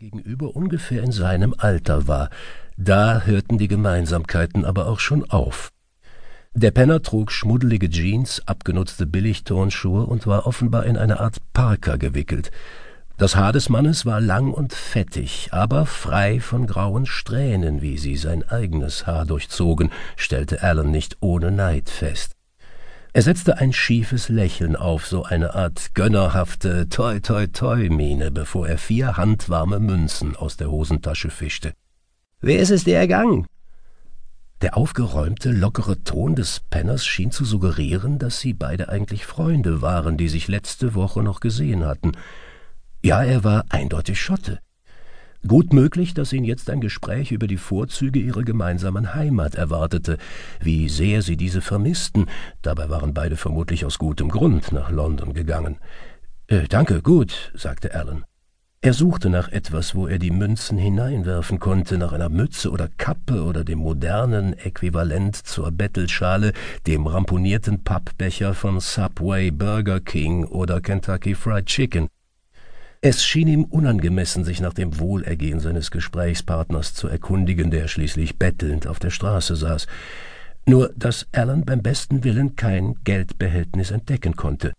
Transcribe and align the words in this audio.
gegenüber 0.00 0.56
ungefähr 0.56 1.02
in 1.02 1.12
seinem 1.12 1.54
Alter 1.58 2.08
war. 2.08 2.30
Da 2.78 3.20
hörten 3.26 3.58
die 3.58 3.68
Gemeinsamkeiten 3.68 4.64
aber 4.64 4.86
auch 4.86 4.98
schon 4.98 5.30
auf. 5.30 5.68
Der 6.54 6.70
Penner 6.70 7.02
trug 7.02 7.30
schmuddelige 7.30 7.90
Jeans, 7.90 8.40
abgenutzte 8.46 9.06
Billigturnschuhe 9.06 10.06
und 10.06 10.26
war 10.26 10.46
offenbar 10.46 10.86
in 10.86 10.96
eine 10.96 11.20
Art 11.20 11.36
Parker 11.52 11.98
gewickelt. 11.98 12.50
Das 13.18 13.36
Haar 13.36 13.52
des 13.52 13.68
Mannes 13.68 14.06
war 14.06 14.22
lang 14.22 14.54
und 14.54 14.72
fettig, 14.72 15.50
aber 15.52 15.84
frei 15.84 16.40
von 16.40 16.66
grauen 16.66 17.04
Strähnen, 17.04 17.82
wie 17.82 17.98
sie 17.98 18.16
sein 18.16 18.42
eigenes 18.48 19.06
Haar 19.06 19.26
durchzogen, 19.26 19.90
stellte 20.16 20.62
Alan 20.62 20.90
nicht 20.90 21.18
ohne 21.20 21.50
Neid 21.50 21.90
fest. 21.90 22.39
Er 23.12 23.22
setzte 23.22 23.58
ein 23.58 23.72
schiefes 23.72 24.28
Lächeln 24.28 24.76
auf, 24.76 25.04
so 25.04 25.24
eine 25.24 25.54
Art 25.54 25.94
gönnerhafte 25.94 26.88
Toi-Toi-Toi-Miene, 26.88 28.30
bevor 28.30 28.68
er 28.68 28.78
vier 28.78 29.16
handwarme 29.16 29.80
Münzen 29.80 30.36
aus 30.36 30.56
der 30.56 30.70
Hosentasche 30.70 31.30
fischte. 31.30 31.72
Wer 32.40 32.60
ist 32.60 32.70
es 32.70 32.84
dir 32.84 32.96
ergangen? 32.96 33.46
Der 34.62 34.76
aufgeräumte, 34.76 35.50
lockere 35.50 36.04
Ton 36.04 36.36
des 36.36 36.60
Penners 36.70 37.04
schien 37.04 37.32
zu 37.32 37.44
suggerieren, 37.44 38.18
dass 38.18 38.38
sie 38.38 38.52
beide 38.52 38.88
eigentlich 38.90 39.26
Freunde 39.26 39.82
waren, 39.82 40.16
die 40.16 40.28
sich 40.28 40.46
letzte 40.46 40.94
Woche 40.94 41.22
noch 41.22 41.40
gesehen 41.40 41.84
hatten. 41.84 42.12
Ja, 43.02 43.24
er 43.24 43.42
war 43.42 43.64
eindeutig 43.70 44.20
Schotte. 44.20 44.60
Gut 45.46 45.72
möglich, 45.72 46.12
dass 46.12 46.34
ihn 46.34 46.44
jetzt 46.44 46.68
ein 46.68 46.82
Gespräch 46.82 47.32
über 47.32 47.46
die 47.46 47.56
Vorzüge 47.56 48.18
ihrer 48.18 48.42
gemeinsamen 48.42 49.14
Heimat 49.14 49.54
erwartete, 49.54 50.18
wie 50.60 50.88
sehr 50.90 51.22
sie 51.22 51.36
diese 51.36 51.62
vermissten, 51.62 52.26
dabei 52.60 52.90
waren 52.90 53.14
beide 53.14 53.36
vermutlich 53.36 53.86
aus 53.86 53.98
gutem 53.98 54.28
Grund 54.28 54.70
nach 54.72 54.90
London 54.90 55.32
gegangen. 55.32 55.78
Äh, 56.46 56.68
danke, 56.68 57.00
gut, 57.00 57.52
sagte 57.54 57.94
Alan. 57.94 58.24
Er 58.82 58.92
suchte 58.94 59.28
nach 59.28 59.48
etwas, 59.50 59.94
wo 59.94 60.06
er 60.06 60.18
die 60.18 60.30
Münzen 60.30 60.78
hineinwerfen 60.78 61.58
konnte, 61.58 61.98
nach 61.98 62.12
einer 62.12 62.30
Mütze 62.30 62.70
oder 62.70 62.88
Kappe 62.96 63.42
oder 63.42 63.62
dem 63.62 63.78
modernen 63.78 64.54
Äquivalent 64.54 65.36
zur 65.36 65.70
Bettelschale, 65.70 66.52
dem 66.86 67.06
ramponierten 67.06 67.84
Pappbecher 67.84 68.54
von 68.54 68.80
Subway, 68.80 69.50
Burger 69.50 70.00
King 70.00 70.44
oder 70.44 70.80
Kentucky 70.80 71.34
Fried 71.34 71.66
Chicken. 71.66 72.08
Es 73.02 73.24
schien 73.24 73.48
ihm 73.48 73.64
unangemessen, 73.64 74.44
sich 74.44 74.60
nach 74.60 74.74
dem 74.74 74.98
Wohlergehen 74.98 75.58
seines 75.58 75.90
Gesprächspartners 75.90 76.92
zu 76.92 77.08
erkundigen, 77.08 77.70
der 77.70 77.88
schließlich 77.88 78.38
bettelnd 78.38 78.86
auf 78.86 78.98
der 78.98 79.08
Straße 79.08 79.56
saß. 79.56 79.86
Nur 80.66 80.92
dass 80.94 81.26
Alan 81.32 81.64
beim 81.64 81.80
besten 81.80 82.24
Willen 82.24 82.56
kein 82.56 82.96
Geldbehältnis 83.04 83.90
entdecken 83.90 84.36
konnte. 84.36 84.74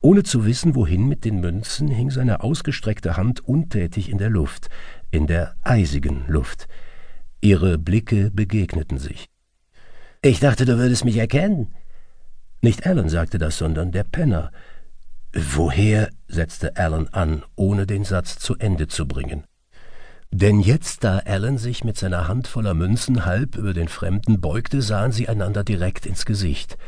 Ohne 0.00 0.22
zu 0.22 0.46
wissen, 0.46 0.74
wohin 0.74 1.06
mit 1.06 1.26
den 1.26 1.40
Münzen, 1.40 1.88
hing 1.88 2.10
seine 2.10 2.42
ausgestreckte 2.42 3.18
Hand 3.18 3.46
untätig 3.46 4.08
in 4.08 4.16
der 4.16 4.30
Luft, 4.30 4.70
in 5.10 5.26
der 5.26 5.54
eisigen 5.62 6.24
Luft. 6.26 6.66
Ihre 7.42 7.76
Blicke 7.76 8.30
begegneten 8.30 8.96
sich. 8.96 9.28
Ich 10.22 10.40
dachte, 10.40 10.64
du 10.64 10.78
würdest 10.78 11.04
mich 11.04 11.18
erkennen. 11.18 11.74
Nicht 12.62 12.86
Alan 12.86 13.10
sagte 13.10 13.36
das, 13.36 13.58
sondern 13.58 13.92
der 13.92 14.04
Penner, 14.04 14.50
Woher? 15.36 16.10
setzte 16.28 16.76
Alan 16.76 17.08
an, 17.08 17.42
ohne 17.56 17.86
den 17.86 18.04
Satz 18.04 18.38
zu 18.38 18.56
Ende 18.56 18.86
zu 18.86 19.08
bringen. 19.08 19.42
Denn 20.30 20.60
jetzt, 20.60 21.02
da 21.02 21.18
Alan 21.18 21.58
sich 21.58 21.82
mit 21.82 21.98
seiner 21.98 22.28
Hand 22.28 22.46
voller 22.46 22.74
Münzen 22.74 23.24
halb 23.24 23.56
über 23.56 23.74
den 23.74 23.88
Fremden 23.88 24.40
beugte, 24.40 24.80
sahen 24.80 25.10
sie 25.10 25.28
einander 25.28 25.64
direkt 25.64 26.06
ins 26.06 26.24
Gesicht. 26.24 26.78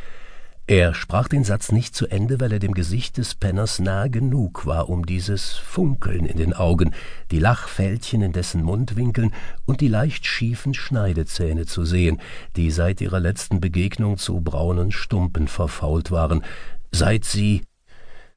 Er 0.69 0.95
sprach 0.95 1.27
den 1.27 1.43
Satz 1.43 1.73
nicht 1.73 1.97
zu 1.97 2.07
Ende, 2.07 2.39
weil 2.39 2.53
er 2.53 2.59
dem 2.61 2.75
Gesicht 2.75 3.19
des 3.19 3.35
Penners 3.35 3.81
nah 3.81 4.07
genug 4.07 4.65
war, 4.65 4.89
um 4.89 5.07
dieses 5.07 5.53
Funkeln 5.55 6.25
in 6.25 6.39
den 6.39 6.53
Augen, 6.53 6.93
die 7.33 7.41
Lachfältchen 7.41 8.23
in 8.23 8.33
dessen 8.33 8.63
Mundwinkeln 8.63 9.33
und 9.65 9.81
die 9.81 9.89
leicht 9.89 10.25
schiefen 10.25 10.75
Schneidezähne 10.75 11.67
zu 11.67 11.85
sehen, 11.85 12.21
die 12.55 12.71
seit 12.71 13.01
ihrer 13.01 13.21
letzten 13.21 13.61
Begegnung 13.61 14.19
zu 14.19 14.41
braunen 14.41 14.93
Stumpen 14.93 15.49
verfault 15.49 16.13
waren, 16.13 16.45
seit 16.93 17.25
sie 17.25 17.63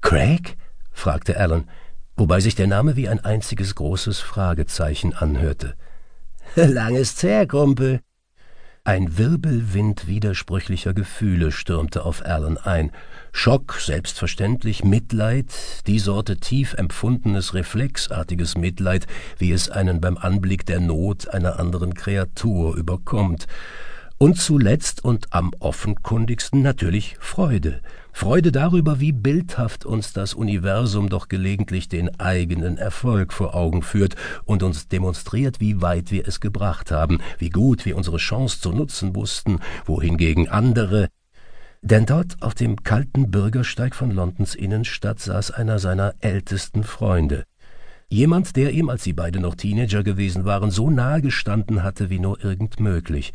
Craig? 0.02 0.58
fragte 0.92 1.38
Alan, 1.38 1.68
wobei 2.16 2.40
sich 2.40 2.56
der 2.56 2.68
Name 2.68 2.96
wie 2.96 3.10
ein 3.10 3.20
einziges 3.20 3.76
großes 3.76 4.20
Fragezeichen 4.20 5.14
anhörte. 5.14 5.76
Lang 6.56 6.96
ist's 6.96 7.24
her, 7.24 7.48
Kumpel. 7.48 8.02
Ein 8.86 9.18
Wirbelwind 9.18 10.08
widersprüchlicher 10.08 10.94
Gefühle 10.94 11.52
stürmte 11.52 12.06
auf 12.06 12.26
Alan 12.26 12.58
ein. 12.58 12.92
Schock, 13.32 13.74
selbstverständlich, 13.74 14.84
Mitleid, 14.84 15.54
die 15.86 16.00
Sorte 16.00 16.38
tief 16.38 16.74
empfundenes, 16.74 17.54
reflexartiges 17.54 18.58
Mitleid, 18.58 19.06
wie 19.38 19.52
es 19.52 19.70
einen 19.70 20.02
beim 20.02 20.18
Anblick 20.18 20.66
der 20.66 20.80
Not 20.80 21.28
einer 21.28 21.60
anderen 21.60 21.94
Kreatur 21.94 22.76
überkommt. 22.76 23.46
Und 24.18 24.40
zuletzt 24.40 25.04
und 25.04 25.34
am 25.34 25.52
offenkundigsten 25.60 26.62
natürlich 26.62 27.16
Freude. 27.20 27.82
Freude 28.12 28.52
darüber, 28.52 29.00
wie 29.00 29.12
bildhaft 29.12 29.86
uns 29.86 30.14
das 30.14 30.34
Universum 30.34 31.10
doch 31.10 31.28
gelegentlich 31.28 31.88
den 31.88 32.20
eigenen 32.20 32.78
Erfolg 32.78 33.34
vor 33.34 33.56
Augen 33.56 33.82
führt 33.82 34.16
und 34.46 34.64
uns 34.64 34.88
demonstriert, 34.88 35.60
wie 35.60 35.82
weit 35.82 36.12
wir 36.12 36.28
es 36.28 36.40
gebracht 36.40 36.92
haben, 36.92 37.20
wie 37.38 37.50
gut 37.50 37.86
wir 37.86 37.96
unsere 37.96 38.18
Chance 38.18 38.60
zu 38.60 38.72
nutzen 38.72 39.16
wussten, 39.16 39.60
wohingegen 39.86 40.50
andere 40.50 41.10
denn 41.82 42.06
dort 42.06 42.42
auf 42.42 42.54
dem 42.56 42.84
kalten 42.84 43.32
Bürgersteig 43.32 43.96
von 43.96 44.12
Londons 44.12 44.54
Innenstadt 44.54 45.20
saß 45.20 45.52
einer 45.52 45.80
seiner 45.80 46.14
ältesten 46.20 46.84
Freunde. 46.84 47.46
Jemand, 48.10 48.56
der 48.56 48.72
ihm, 48.72 48.90
als 48.90 49.04
sie 49.04 49.14
beide 49.14 49.40
noch 49.40 49.56
Teenager 49.56 50.04
gewesen 50.04 50.44
waren, 50.44 50.72
so 50.72 50.90
nahe 50.90 51.22
gestanden 51.22 51.84
hatte 51.84 52.10
wie 52.10 52.20
nur 52.20 52.44
irgend 52.44 52.80
möglich. 52.80 53.34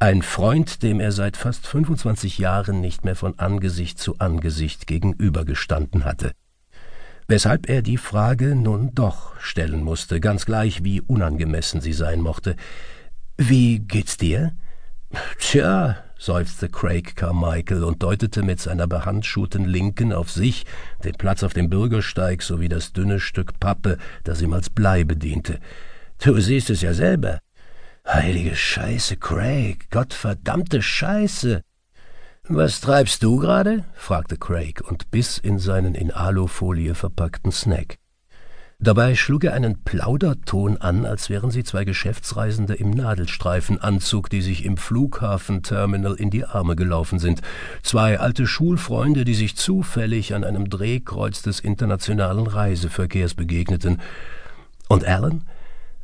Ein 0.00 0.22
Freund, 0.22 0.84
dem 0.84 1.00
er 1.00 1.10
seit 1.10 1.36
fast 1.36 1.66
25 1.66 2.38
Jahren 2.38 2.80
nicht 2.80 3.04
mehr 3.04 3.16
von 3.16 3.36
Angesicht 3.40 3.98
zu 3.98 4.16
Angesicht 4.18 4.86
gegenübergestanden 4.86 6.04
hatte. 6.04 6.30
Weshalb 7.26 7.68
er 7.68 7.82
die 7.82 7.96
Frage 7.96 8.54
nun 8.54 8.94
doch 8.94 9.38
stellen 9.40 9.82
musste, 9.82 10.20
ganz 10.20 10.46
gleich 10.46 10.84
wie 10.84 11.00
unangemessen 11.00 11.80
sie 11.80 11.92
sein 11.92 12.20
mochte. 12.20 12.54
Wie 13.38 13.80
geht's 13.80 14.16
dir? 14.16 14.52
Tja, 15.40 15.96
seufzte 16.16 16.68
Craig 16.68 17.16
Carmichael 17.16 17.82
und 17.82 18.00
deutete 18.00 18.44
mit 18.44 18.60
seiner 18.60 18.86
behandschuhten 18.86 19.64
Linken 19.64 20.12
auf 20.12 20.30
sich, 20.30 20.64
den 21.02 21.14
Platz 21.14 21.42
auf 21.42 21.54
dem 21.54 21.70
Bürgersteig 21.70 22.42
sowie 22.42 22.68
das 22.68 22.92
dünne 22.92 23.18
Stück 23.18 23.58
Pappe, 23.58 23.98
das 24.22 24.42
ihm 24.42 24.52
als 24.52 24.70
Blei 24.70 25.02
bediente. 25.02 25.58
Du 26.22 26.38
siehst 26.40 26.70
es 26.70 26.82
ja 26.82 26.94
selber. 26.94 27.40
Heilige 28.10 28.56
Scheiße, 28.56 29.18
Craig, 29.18 29.90
Gottverdammte 29.90 30.80
Scheiße. 30.80 31.60
Was 32.48 32.80
treibst 32.80 33.22
du 33.22 33.36
gerade? 33.36 33.84
fragte 33.92 34.38
Craig 34.38 34.80
und 34.80 35.10
biss 35.10 35.36
in 35.36 35.58
seinen 35.58 35.94
in 35.94 36.10
Alufolie 36.10 36.94
verpackten 36.94 37.52
Snack. 37.52 37.98
Dabei 38.78 39.14
schlug 39.14 39.44
er 39.44 39.52
einen 39.52 39.84
Plauderton 39.84 40.78
an, 40.78 41.04
als 41.04 41.28
wären 41.28 41.50
sie 41.50 41.64
zwei 41.64 41.84
Geschäftsreisende 41.84 42.76
im 42.76 42.92
Nadelstreifenanzug, 42.92 44.30
die 44.30 44.40
sich 44.40 44.64
im 44.64 44.78
Flughafenterminal 44.78 46.14
in 46.14 46.30
die 46.30 46.46
Arme 46.46 46.76
gelaufen 46.76 47.18
sind. 47.18 47.42
Zwei 47.82 48.18
alte 48.18 48.46
Schulfreunde, 48.46 49.26
die 49.26 49.34
sich 49.34 49.54
zufällig 49.54 50.34
an 50.34 50.44
einem 50.44 50.70
Drehkreuz 50.70 51.42
des 51.42 51.60
internationalen 51.60 52.46
Reiseverkehrs 52.46 53.34
begegneten. 53.34 54.00
Und 54.88 55.04
Alan? 55.04 55.44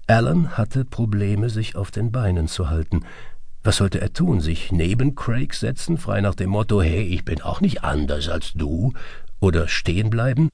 Alan 0.06 0.56
hatte 0.56 0.84
Probleme, 0.84 1.48
sich 1.48 1.76
auf 1.76 1.90
den 1.90 2.12
Beinen 2.12 2.48
zu 2.48 2.68
halten. 2.68 3.04
Was 3.62 3.78
sollte 3.78 4.00
er 4.00 4.12
tun? 4.12 4.40
Sich 4.40 4.70
neben 4.72 5.14
Craig 5.14 5.54
setzen, 5.54 5.96
frei 5.96 6.20
nach 6.20 6.34
dem 6.34 6.50
Motto, 6.50 6.82
hey, 6.82 7.02
ich 7.02 7.24
bin 7.24 7.40
auch 7.40 7.62
nicht 7.62 7.82
anders 7.82 8.28
als 8.28 8.52
du? 8.52 8.92
Oder 9.40 9.68
stehen 9.68 10.10
bleiben? 10.10 10.50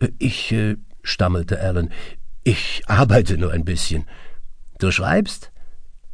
Äh, 0.00 0.08
ich, 0.18 0.50
äh, 0.52 0.76
stammelte 1.02 1.60
Alan, 1.60 1.90
ich 2.42 2.82
arbeite 2.86 3.36
nur 3.36 3.52
ein 3.52 3.64
bisschen. 3.64 4.06
Du 4.78 4.90
schreibst? 4.90 5.52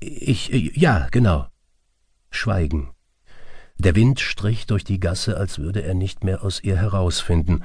Ich, 0.00 0.52
äh, 0.52 0.72
ja, 0.74 1.06
genau. 1.10 1.46
Schweigen. 2.30 2.90
Der 3.78 3.94
Wind 3.94 4.20
strich 4.20 4.66
durch 4.66 4.84
die 4.84 5.00
Gasse, 5.00 5.36
als 5.36 5.58
würde 5.58 5.82
er 5.82 5.94
nicht 5.94 6.24
mehr 6.24 6.42
aus 6.42 6.62
ihr 6.62 6.76
herausfinden. 6.76 7.62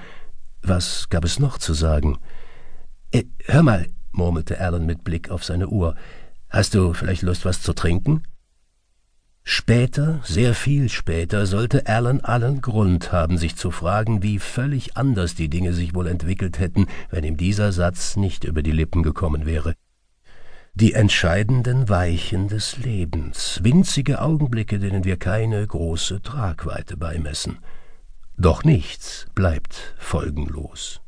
Was 0.62 1.10
gab 1.10 1.26
es 1.26 1.40
noch 1.40 1.58
zu 1.58 1.74
sagen? 1.74 2.20
Äh, 3.12 3.24
hör 3.46 3.64
mal, 3.64 3.88
murmelte 4.18 4.60
Alan 4.60 4.86
mit 4.86 5.04
Blick 5.04 5.30
auf 5.30 5.44
seine 5.44 5.68
Uhr. 5.68 5.96
Hast 6.50 6.74
du 6.74 6.94
vielleicht 6.94 7.22
Lust, 7.22 7.46
was 7.46 7.62
zu 7.62 7.74
trinken? 7.74 8.24
Später, 9.48 10.22
sehr 10.24 10.56
viel 10.56 10.90
später, 10.90 11.46
sollte 11.46 11.86
Alan 11.86 12.22
allen 12.22 12.62
Grund 12.62 13.12
haben, 13.12 13.38
sich 13.38 13.56
zu 13.56 13.70
fragen, 13.70 14.24
wie 14.24 14.40
völlig 14.40 14.98
anders 14.98 15.36
die 15.36 15.50
Dinge 15.50 15.72
sich 15.74 15.94
wohl 15.94 16.08
entwickelt 16.08 16.58
hätten, 16.58 16.88
wenn 17.12 17.24
ihm 17.24 17.38
dieser 17.38 17.72
Satz 17.72 18.16
nicht 18.16 18.44
über 18.44 18.64
die 18.64 18.72
Lippen 18.72 19.04
gekommen 19.04 19.46
wäre. 19.46 19.76
Die 20.74 20.94
entscheidenden 20.94 21.90
Weichen 21.90 22.48
des 22.48 22.78
Lebens, 22.78 23.60
winzige 23.64 24.20
Augenblicke, 24.20 24.80
denen 24.80 25.04
wir 25.04 25.18
keine 25.18 25.66
große 25.66 26.24
Tragweite 26.24 26.98
beimessen. 26.98 27.60
Doch 28.38 28.64
nichts 28.64 29.28
bleibt 29.36 29.94
folgenlos. 30.00 31.05